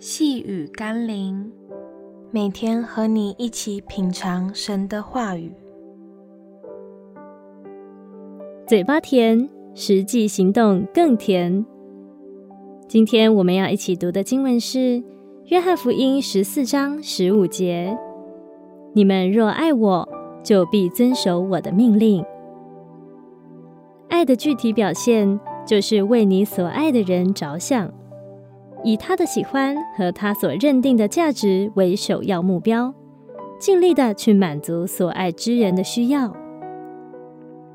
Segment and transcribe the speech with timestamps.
[0.00, 1.50] 细雨甘霖，
[2.30, 5.52] 每天和你一起品尝神的话语。
[8.64, 11.66] 嘴巴甜，实际行动更甜。
[12.86, 14.78] 今天我们要一起读的经文是
[15.46, 17.98] 《约翰福音》十四章十五节
[18.94, 20.08] ：“你们若爱我，
[20.44, 22.24] 就必遵守我的命令。”
[24.08, 27.92] 爱的具体表现就是为你所爱的人着想，
[28.84, 32.94] 以他的喜欢和他所认定的价值为首要目标，
[33.58, 36.34] 尽力的去满足所爱之人的需要。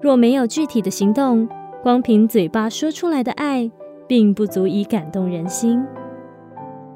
[0.01, 1.47] 若没有具体的行动，
[1.81, 3.69] 光凭嘴巴说出来的爱，
[4.07, 5.83] 并不足以感动人心。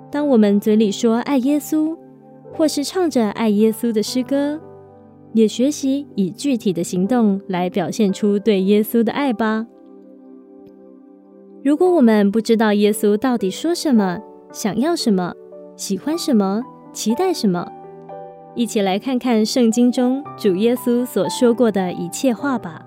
[0.10, 1.98] 当我们嘴里说爱耶稣，
[2.54, 4.60] 或是唱着爱耶稣的诗歌，
[5.34, 9.68] 也学习以具体的行动来表现出对耶稣的爱吧。
[11.64, 14.20] 如果我们不知道耶稣到底说什么、
[14.52, 15.34] 想要什么、
[15.76, 17.68] 喜欢什么、期待什么，
[18.56, 22.84] 一起来看看圣经中主耶稣所说过的一切话吧。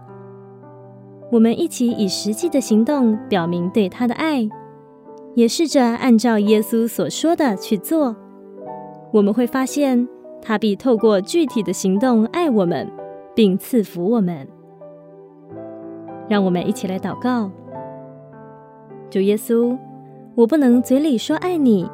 [1.30, 4.48] 我们一起以实际的行动表明对他的爱，
[5.34, 8.16] 也试着按照耶稣所说的去做。
[9.12, 10.08] 我们会发现，
[10.40, 12.90] 他必透过具体的行动爱我们，
[13.34, 14.48] 并赐福我们。
[16.28, 17.50] 让我们一起来祷告：
[19.10, 19.76] 主耶稣，
[20.36, 21.90] 我不能嘴里说爱你，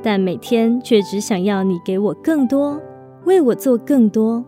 [0.00, 2.80] 但每天却只想要你给我更多，
[3.24, 4.44] 为我做更多，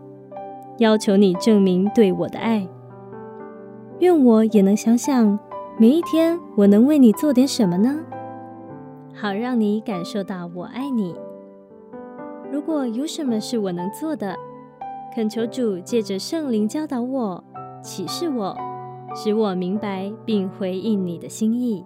[0.77, 2.65] 要求你证明对我的爱。
[3.99, 5.37] 愿我也能想想，
[5.77, 7.99] 每一天我能为你做点什么呢？
[9.13, 11.13] 好让你感受到我爱你。
[12.49, 14.33] 如果有什么是我能做的，
[15.13, 17.43] 恳求主借着圣灵教导我、
[17.81, 18.55] 启示我，
[19.13, 21.85] 使我明白并回应你的心意。